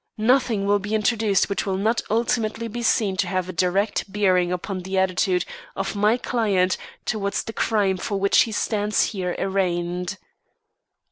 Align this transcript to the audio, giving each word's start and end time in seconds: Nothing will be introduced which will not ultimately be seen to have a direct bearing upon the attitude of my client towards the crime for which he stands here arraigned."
Nothing 0.17 0.65
will 0.65 0.79
be 0.79 0.95
introduced 0.95 1.47
which 1.47 1.67
will 1.67 1.77
not 1.77 2.01
ultimately 2.09 2.67
be 2.67 2.81
seen 2.81 3.15
to 3.17 3.27
have 3.27 3.47
a 3.47 3.53
direct 3.53 4.11
bearing 4.11 4.51
upon 4.51 4.79
the 4.79 4.97
attitude 4.97 5.45
of 5.75 5.95
my 5.95 6.17
client 6.17 6.75
towards 7.05 7.43
the 7.43 7.53
crime 7.53 7.97
for 7.97 8.19
which 8.19 8.39
he 8.39 8.51
stands 8.51 9.03
here 9.11 9.35
arraigned." 9.37 10.17